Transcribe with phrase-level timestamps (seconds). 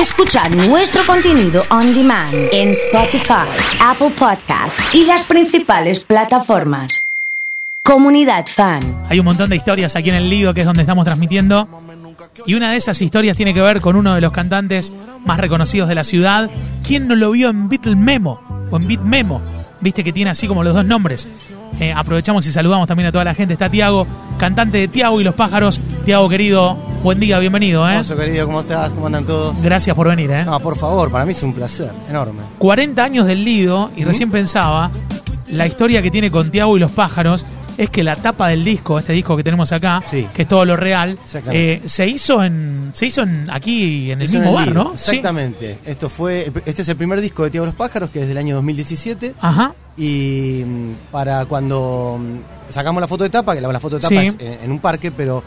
[0.00, 3.48] Escuchar nuestro contenido on demand en Spotify,
[3.80, 7.06] Apple Podcast y las principales plataformas.
[7.82, 8.80] Comunidad Fan.
[9.08, 11.66] Hay un montón de historias aquí en el Lido, que es donde estamos transmitiendo.
[12.44, 14.92] Y una de esas historias tiene que ver con uno de los cantantes
[15.24, 16.50] más reconocidos de la ciudad.
[16.86, 18.68] ¿Quién no lo vio en Beatle Memo?
[18.70, 19.40] O en Beat Memo.
[19.80, 21.26] Viste que tiene así como los dos nombres.
[21.80, 23.54] Eh, aprovechamos y saludamos también a toda la gente.
[23.54, 24.06] Está Tiago,
[24.38, 25.80] cantante de Tiago y los pájaros.
[26.04, 27.86] Tiago, querido, buen día, bienvenido.
[27.88, 27.92] ¿eh?
[27.92, 28.92] Hermoso, querido, ¿cómo estás?
[28.92, 29.60] ¿Cómo andan todos?
[29.62, 30.30] Gracias por venir.
[30.30, 30.44] ¿eh?
[30.44, 32.40] No, por favor, para mí es un placer enorme.
[32.58, 34.90] 40 años del Lido y recién pensaba
[35.48, 37.46] la historia que tiene con Tiago y los pájaros
[37.78, 40.26] es que la tapa del disco, este disco que tenemos acá, Sí.
[40.32, 41.18] que es todo lo real,
[41.52, 44.90] eh, se hizo en se hizo en, aquí en el mismo en bar, Lido, ¿no?
[44.96, 45.10] Sí.
[45.16, 45.78] Exactamente.
[45.84, 48.54] Esto fue, este es el primer disco de Tiago los Pájaros, que es del año
[48.56, 49.34] 2017.
[49.40, 49.74] Ajá.
[49.98, 54.02] Y mm, para cuando mm, sacamos la foto de tapa, que la, la foto de
[54.02, 54.26] tapa Sí.
[54.28, 55.42] es en, en un parque, pero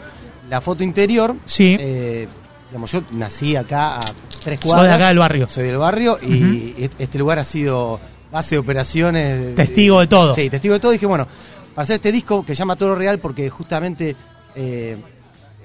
[0.50, 1.76] la foto interior, Sí.
[1.80, 2.28] eh,
[2.68, 4.00] digamos, yo nací acá a
[4.44, 4.88] tres Soy cuadras.
[4.88, 5.48] de acá del barrio.
[5.48, 7.98] Soy del barrio y este lugar ha sido
[8.32, 9.54] base de operaciones.
[9.56, 10.34] Testigo de todo.
[10.34, 10.92] Sí, testigo de todo.
[10.92, 11.26] Dije, bueno,
[11.74, 14.14] para hacer este disco que se llama Todo lo Real, porque justamente,
[14.54, 14.96] eh,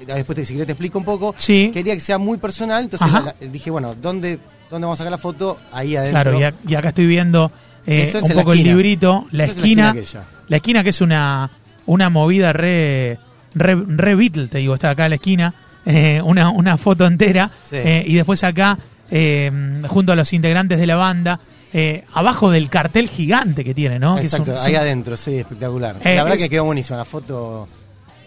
[0.05, 1.71] después te, si querés te explico un poco, Sí.
[1.73, 3.19] quería que sea muy personal, entonces Ajá.
[3.21, 4.39] la- la- dije, bueno, ¿dónde,
[4.69, 5.57] ¿dónde vamos a sacar la foto?
[5.71, 6.37] Ahí adentro.
[6.37, 7.51] Claro, y, acá estoy viendo
[7.87, 10.83] eh, es un poco el librito, la Eso es en la esquina, esquina la esquina
[10.83, 11.49] que es una,
[11.85, 13.17] una movida re,
[13.55, 15.53] re, re Beatle, te digo, está acá en la esquina,
[15.85, 17.75] eh, una, una foto entera, Sí.
[17.77, 18.77] eh, y después acá,
[19.09, 21.39] eh, junto a los integrantes de la banda,
[21.73, 24.17] eh, abajo del cartel gigante que tiene, ¿no?
[24.17, 25.97] Exacto, un- ahí adentro, sí, espectacular.
[26.03, 27.67] Eh, la verdad es- que quedó buenísima, la foto,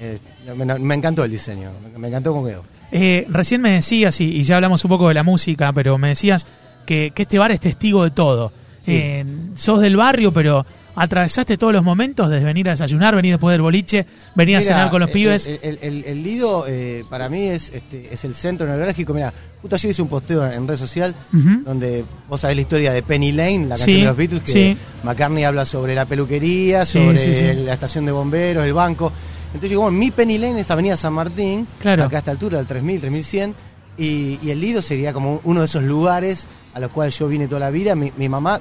[0.01, 0.19] eh,
[0.57, 2.65] me, me encantó el diseño, me, encantó cómo quedó.
[3.29, 6.47] Recién me decías, y, y ya hablamos un poco de la música, pero me decías
[6.87, 8.53] que, que este bar es testigo de todo.
[8.81, 9.23] Sí.
[9.57, 10.65] Sos del barrio, pero
[11.01, 14.91] atravesaste todos los momentos desde venir a desayunar, venir después del boliche, venir a cenar
[14.91, 15.47] con los pibes.
[15.47, 19.15] El, el- el- el Lido eh, para mí es, este, es el centro neurálgico.
[19.15, 19.33] Mira,
[19.63, 23.33] justo ayer hice un posteo en red social donde vos sabés la historia de Penny
[23.33, 24.77] Lane, la canción Sí, de los Beatles, que sí.
[25.05, 27.63] McCartney habla sobre la peluquería, sobre sí.
[27.65, 29.13] la estación de bomberos, el banco.
[29.49, 32.05] Entonces yo, bueno, mi Penny Lane es Avenida San Martín, Claro.
[32.05, 33.55] acá a esta altura, del 3000, 3100,
[33.97, 37.49] y, y el Lido sería como uno de esos lugares a los cuales yo vine
[37.49, 37.95] toda la vida.
[37.97, 38.61] Mi, mi mamá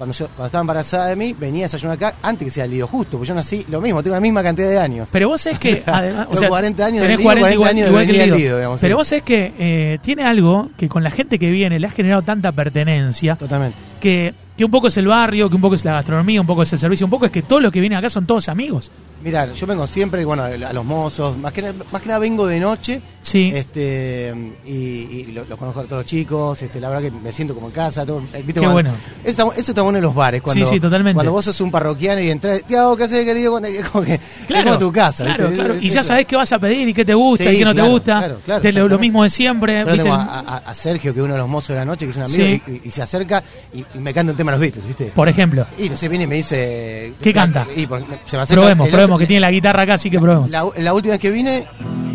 [0.00, 2.70] cuando, yo, cuando estaba embarazada de mí, venía a desayunar acá antes que sea el
[2.70, 5.10] Lido, justo, porque yo nací lo mismo, tengo la misma cantidad de años.
[5.12, 7.92] Pero vos sabés que, además, o sea, 40 años tenés del Lido, 40 igual, años
[7.92, 8.36] de que el Lido.
[8.38, 8.96] Lido, digamos, Pero sí.
[8.96, 12.22] vos sabés que eh, tiene algo que con la gente que viene le ha generado
[12.22, 13.76] tanta pertenencia Totalmente.
[14.00, 16.62] que, que un poco es el barrio, que un poco es la gastronomía, un poco
[16.62, 18.90] es el servicio, un poco es que todos los que vienen acá son todos amigos.
[19.24, 21.62] Mira, yo vengo siempre, bueno, a los mozos, más que,
[21.92, 23.50] más que nada vengo de noche, Sí.
[23.54, 24.34] este
[24.66, 27.54] y, y lo- los conozco a todos los chicos, este, la verdad que me siento
[27.54, 28.54] como en casa, todo, eh, ¿viste?
[28.54, 28.90] Qué Cuando- bueno.
[29.24, 31.14] Eso está, eso está bueno en los bares, cuando, Sí, sí, totalmente.
[31.14, 33.50] cuando vos sos un parroquiano y entras, Tiago, ¿qué haces, querido?
[33.52, 34.20] Cuando, como que es
[34.64, 35.56] como tu casa, claro, ¿viste?
[35.56, 35.74] claro.
[35.74, 36.08] Es- Y ya eso.
[36.08, 37.90] sabés qué vas a pedir y qué te gusta Sí, y qué no te claro,
[37.90, 38.18] gusta.
[38.18, 39.80] claro, claro, lo, mismo de siempre.
[39.80, 40.02] Yo ¿viste?
[40.02, 42.10] tengo a, a- a Sergio, que es uno de los mozos de la noche, que
[42.10, 43.42] es un amigo, y se acerca
[43.74, 45.12] y, y me canta un tema de los Beatles, ¿viste?
[45.14, 47.14] Por ejemplo, Y no sé, viene y me dice...
[47.20, 47.66] ¿Qué canta?
[47.74, 50.50] Y pues, se me probemos, el- probemos, que tiene la guitarra acá, así que probemos.
[50.50, 51.66] La, la última vez que vine,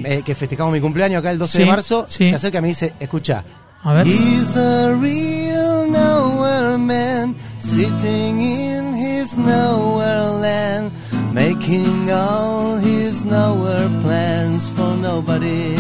[0.04, 2.30] eh, que festejamos mi cumpleaños acá el 12 Sí, de marzo, sí.
[2.30, 3.44] se acerca y me dice, escucha.
[3.84, 4.08] A ver.
[4.08, 10.92] He's a real nowhere man, sitting in his nowhere land,
[11.34, 15.76] making all his nowhere plans for nobody.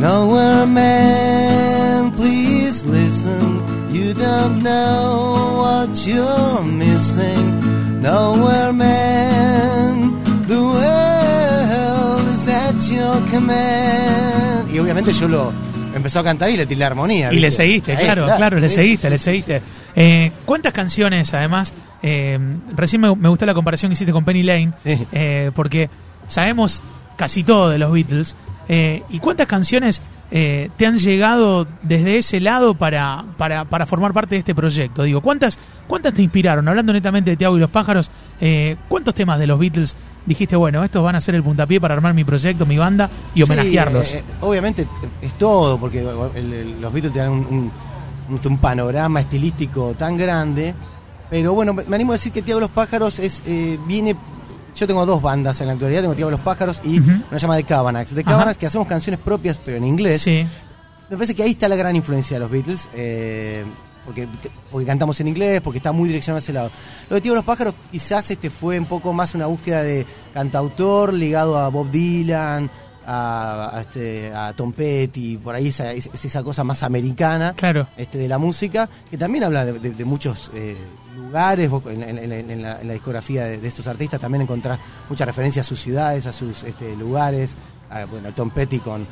[0.00, 3.62] Nowhere man, please listen.
[3.92, 8.00] You don't know what you're missing.
[8.02, 10.12] Nowhere man,
[10.46, 14.72] the world is at your command.
[14.72, 15.52] Y obviamente yo lo
[15.94, 17.32] empezó a cantar y le tiré la armonía.
[17.32, 19.62] Y le seguiste, Ahí, claro, claro, le sí, seguiste, sí, le sí, seguiste.
[19.96, 21.72] Eh, ¿Cuántas canciones, además?
[22.02, 22.38] eh,
[22.74, 25.06] recién me, me gustó la comparación que hiciste con Penny Lane, Sí.
[25.12, 25.90] eh, porque
[26.28, 26.82] sabemos
[27.16, 28.36] casi todo de los Beatles.
[28.68, 30.00] eh, ¿Y cuántas canciones
[30.30, 35.02] eh, te han llegado desde ese lado para, para, para formar parte de este proyecto?
[35.02, 36.66] Digo, ¿cuántas, ¿cuántas te inspiraron?
[36.68, 38.10] Hablando netamente de Tiago y los pájaros,
[38.40, 39.96] eh, ¿cuántos temas de los Beatles
[40.26, 43.42] dijiste, bueno, estos van a ser el puntapié para armar mi proyecto, mi banda y
[43.42, 44.06] homenajearlos?
[44.06, 44.86] Sí, eh, obviamente
[45.22, 47.72] es todo, porque el- el- los Beatles tienen un, un-
[48.36, 50.74] un- un panorama estilístico tan grande.
[51.28, 53.40] Pero bueno, me animo a decir que Tiago los Pájaros es
[53.86, 54.16] viene.
[54.76, 57.10] Yo tengo dos bandas en la actualidad, tengo Tiago los Pájaros y Ujú.
[57.30, 58.14] una llama de Cabanax.
[58.14, 58.30] De Ajá.
[58.32, 60.22] Cabanax que hacemos canciones propias, pero en inglés.
[60.22, 60.46] sí,
[61.10, 63.64] Me parece que ahí está la gran influencia de los Beatles, eh,
[64.04, 64.28] porque,
[64.70, 66.70] porque cantamos en inglés, porque está muy direccionado a ese lado.
[67.08, 71.12] Lo de Tío los Pájaros quizás este fue un poco más una búsqueda de cantautor
[71.12, 72.70] ligado a Bob Dylan,
[73.06, 77.54] a, a este, a Tom Petty, por ahí esa, es- es esa cosa más americana
[77.56, 77.88] claro.
[77.96, 80.76] este, de la música, que también habla de, de- de muchos eh,
[81.30, 86.26] lugares, en, en- la, discografía de, estos artistas también encontrás muchas referencias a sus ciudades,
[86.26, 87.54] a sus este, lugares,
[87.88, 89.06] a, bueno, Tom Petty con,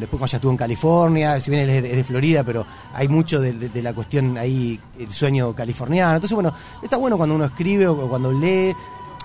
[0.00, 3.82] después cuando ya estuvo en California, si bien es de, Florida, pero hay mucho de,
[3.82, 6.14] la cuestión ahí, el sueño californiano.
[6.14, 8.74] Entonces, bueno, está bueno cuando uno escribe o cuando lee,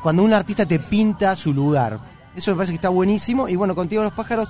[0.04, 2.00] cuando un artista te pinta su lugar.
[2.36, 3.50] Eso me parece que está buenísimo.
[3.50, 4.48] Y bueno, contigo los pájaros,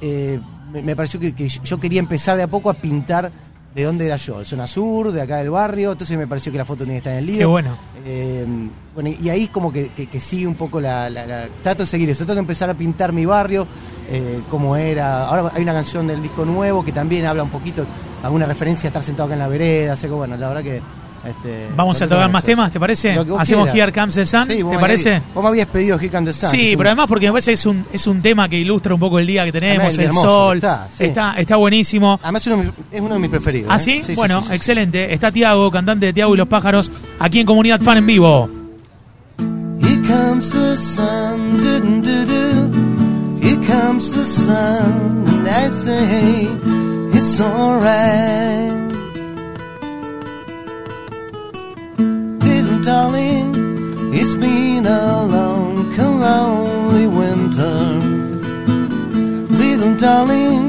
[0.00, 0.40] eh,
[0.72, 3.30] me, pareció que yo quería empezar de a poco a pintar
[3.74, 5.92] de dónde era yo, de zona sur, de acá del barrio.
[5.92, 7.40] Entonces me pareció que la foto tenía que estar en el libro.
[7.40, 7.76] Qué bueno.
[8.04, 8.46] Eh,
[8.94, 11.86] bueno, y ahí como que, que- que sigue un poco la, la- la- Trato de
[11.86, 13.66] seguir eso, trato de empezar a pintar mi barrio,
[14.10, 15.26] eh, cómo era.
[15.26, 17.84] Ahora hay una canción del disco nuevo que también habla un poquito,
[18.22, 20.80] alguna referencia a estar sentado acá en la vereda, así que bueno, la verdad que...
[21.30, 23.10] este, Vamos a tocar más temas, ¿te parece?
[23.12, 23.74] Hacemos quieras.
[23.74, 25.22] Here Comes the Sun, Sí, ¿te parece?
[25.34, 26.50] Vos me habías pedido Here Comes the Sun.
[26.50, 28.56] Sí, es un- pero además porque me parece que es un, es un tema que
[28.58, 30.56] ilustra un poco el día que tenemos, el hermoso sol.
[30.58, 31.04] está, sí.
[31.04, 32.18] está, está buenísimo.
[32.22, 33.70] Además uno de mis- es uno de mis preferidos.
[33.72, 33.78] ¿Ah, ¿eh?
[33.78, 34.02] sí?
[34.06, 34.54] sí, bueno, sí, sí.
[34.54, 35.12] excelente.
[35.12, 38.48] Está Tiago, cantante de Tiago y los pájaros, aquí en Comunidad Fan en vivo.
[39.80, 43.46] Here comes the sun, do do do do.
[43.46, 46.48] Here comes the sun, and I say
[47.14, 48.77] it's alright.
[52.88, 53.52] Darling,
[54.14, 55.94] it's been a long,
[56.26, 57.80] lonely winter.
[59.62, 60.66] Little darling,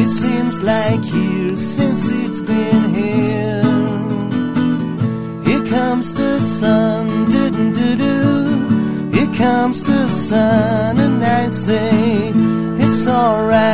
[0.00, 3.64] it seems like years since it's been here.
[5.46, 8.18] Here comes the sun, do do do do.
[9.16, 12.30] Here comes the sun, and I say
[12.84, 13.67] it's alright.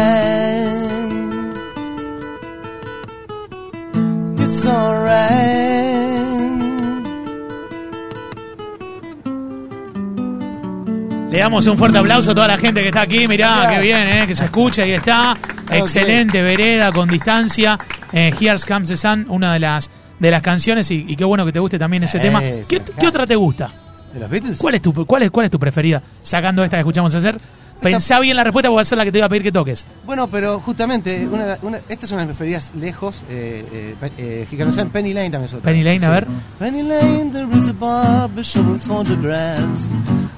[11.45, 13.29] Damos un fuerte aplauso a toda la gente que está aquí.
[13.29, 14.25] Mirá, qué bien, ¿eh?
[14.27, 15.37] que se escucha y está.
[15.71, 17.79] Excelente, vereda, con distancia.
[18.13, 21.45] Eh, Here Comes the Sun, una de las, de las canciones, y, y qué bueno
[21.45, 22.41] que te guste también ese Sí, tema.
[22.41, 23.71] sí, ¿Qué, otra te gusta?
[24.13, 24.57] ¿De los Beatles?
[24.59, 26.03] ¿Cuál es tu, cuál es, cuál es tu preferida?
[26.23, 27.37] Sacando esta que escuchamos hacer.
[27.83, 29.53] Pensá bien la respuesta porque va a ser la que te voy a pedir que
[29.53, 29.85] toques.
[30.07, 33.23] Bueno, pero justamente, una, una- esta es una de mis preferidas lejos.
[33.29, 35.71] Eh, eh, eh, Sun, Penny Lane también es otra.
[35.71, 36.27] Penny Lane, a ver.
[36.59, 39.89] Penny Lane, there is a barber showing photographs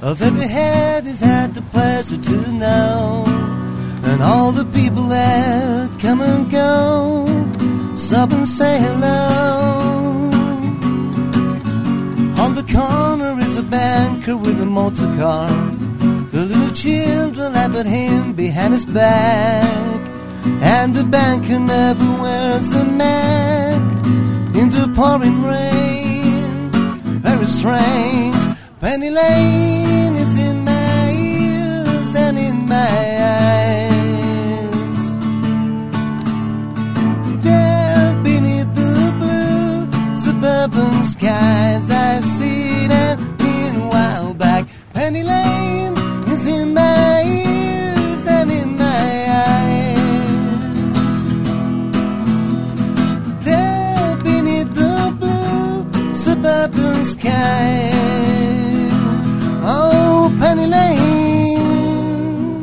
[0.07, 3.25] of every head he's had the pleasure to know.
[4.05, 7.27] And all the people that come and go,
[7.97, 10.31] stop and say hello.
[12.43, 15.51] On the corner is a banker with a motor car.
[16.31, 20.01] The little children laugh at him behind his back.
[20.63, 24.07] And the banker never wears a mask
[24.61, 26.71] in the pouring rain.
[27.27, 28.37] Very strange.
[28.79, 29.96] Penny Lane
[40.67, 44.67] suburban skies, I see that meanwhile back.
[44.93, 45.95] Penny Lane
[46.27, 49.99] is in my ears and in my eyes.
[53.45, 57.95] There beneath the blue suburban skies.
[59.65, 61.07] Oh, Penny Lane.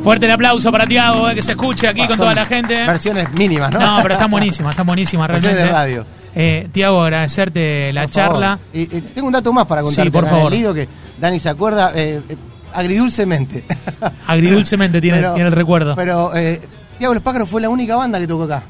[0.02, 2.86] Fuerte el aplauso para Tiago, eh, que se escuche aquí con Son toda la gente.
[2.86, 3.80] Versiones mínimas, ¿no?
[3.80, 5.94] No, pero están buenísimas, están buenísimas Versiones realmente.
[5.94, 6.23] de radio.
[6.34, 8.58] Eh, Tiago, agradecerte la Por charla.
[8.58, 8.60] favor.
[8.72, 10.10] Y, y tengo un dato más para contarte.
[10.10, 10.52] Sí, por favor.
[10.74, 10.88] que
[11.20, 12.36] Dani se acuerda eh, eh,
[12.72, 13.64] agridulcemente.
[14.26, 15.94] Agridulcemente tiene, tiene el recuerdo.
[15.94, 16.60] Pero eh,
[16.98, 18.62] Tiago Los Pájaros fue la única banda que tocó acá.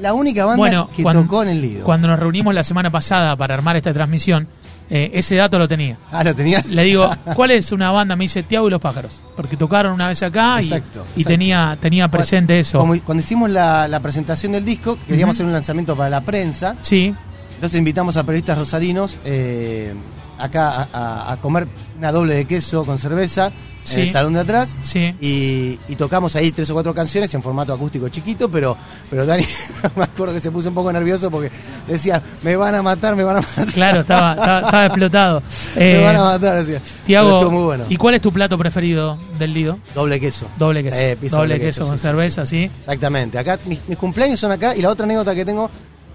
[0.00, 1.84] La única banda bueno, que cuando, tocó en el Lido.
[1.84, 4.48] cuando nos reunimos la semana pasada para armar esta transmisión,
[4.90, 5.96] eh, ese dato lo tenía.
[6.10, 6.66] Ah, lo tenías.
[6.66, 8.16] Le digo, ¿cuál es una banda?
[8.16, 9.22] Me dice Tiago y los pájaros.
[9.36, 11.28] Porque tocaron una vez acá y, Exacto, y exacto.
[11.28, 12.78] tenía, tenía presente eso.
[12.78, 16.76] Como cuando hicimos la, la presentación del disco, queríamos hacer un lanzamiento para la prensa.
[16.82, 17.14] Sí,
[17.54, 19.94] Entonces invitamos a periodistas rosarinos eh,
[20.38, 21.66] acá a, comer
[21.98, 23.50] una doble de queso con cerveza
[23.84, 23.96] Sí.
[23.96, 24.78] en el salón de atrás.
[24.80, 25.14] sí.
[25.20, 28.74] Y, y tocamos ahí tres o cuatro canciones en formato acústico chiquito, pero,
[29.10, 29.44] pero Dani
[29.96, 31.50] me acuerdo que se puso un poco nervioso porque
[31.86, 33.66] decía, me van a matar, me van a matar.
[33.66, 35.42] Claro, estaba, estaba, estaba explotado.
[35.76, 36.80] me Eh, van a matar, decía.
[37.04, 37.84] Tiago, estuvo muy bueno.
[37.90, 39.78] ¿y cuál es tu plato preferido del Lido?
[39.94, 40.46] Doble queso.
[40.56, 40.96] Doble queso.
[40.98, 42.70] Eh, doble queso, con sí, cerveza, sí.
[42.78, 43.36] Exactamente.
[43.38, 45.70] Acá mis, mis cumpleaños son acá y la otra anécdota que tengo,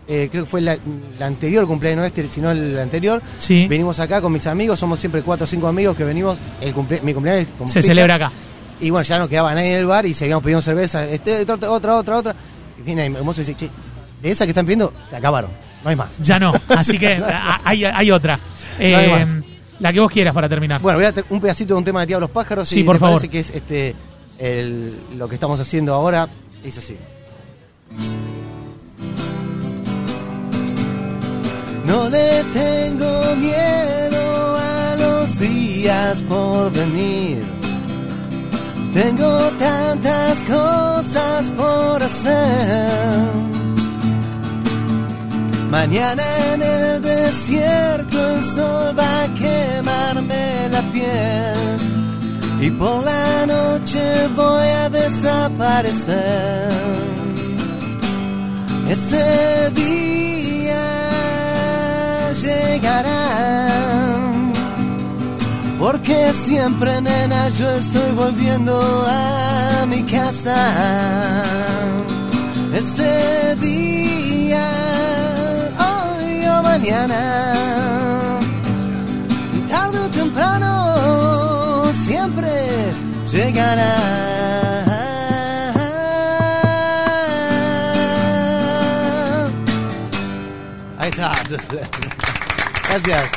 [0.09, 0.75] eh, creo que fue la,
[1.19, 3.21] la anterior cumpleaños, no este, sino el anterior.
[3.37, 3.67] Sí.
[3.69, 6.35] Venimos acá con mis amigos, somos siempre cuatro o cinco amigos que venimos.
[6.59, 8.31] El cumple- mi cumpleaños es con Se celebra acá.
[8.81, 11.05] Y bueno, ya nos quedaba nadie en el bar y seguíamos pidiendo cerveza.
[11.05, 12.35] Este, otra, otra, otra, otra.
[12.79, 13.69] Y viene el mozo y dice, che,
[14.21, 15.51] de esas que están pidiendo, se acabaron.
[15.83, 16.17] No hay más.
[16.19, 17.21] Ya no, así que
[17.63, 18.39] hay, hay otra.
[18.79, 19.29] Eh, hay más.
[19.79, 20.81] la que vos quieras para terminar.
[20.81, 22.67] Bueno, voy a hacer un pedacito de un tema de Diablos Pájaros.
[22.67, 23.15] Sí, y por me favor.
[23.17, 23.95] parece que es este
[24.39, 26.27] el- lo que estamos haciendo ahora.
[26.63, 26.97] Dice así.
[31.89, 37.43] No le tengo miedo a los días por venir.
[38.93, 42.91] Tengo tantas cosas por hacer.
[45.71, 51.79] Mañana en el desierto el sol va a quemarme la piel
[52.61, 56.69] y por la noche voy a desaparecer.
[58.87, 60.18] Ese día
[66.09, 68.73] porque siempre nena yo estoy volviendo
[69.07, 71.43] a mi casa.
[72.73, 74.65] Ese día,
[75.77, 78.39] hoy o mañana,
[79.69, 82.49] tarde o temprano, siempre
[83.31, 83.93] llegará.
[90.97, 91.31] Ahí está.
[92.89, 93.31] Gracias.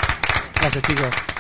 [0.55, 1.32] Gracias chicos.